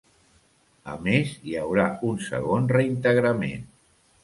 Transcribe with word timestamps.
A 0.93 0.95
més, 1.07 1.33
hi 1.49 1.53
haurà 1.65 1.85
un 2.13 2.19
segon 2.31 2.67
reintegrament. 2.75 3.71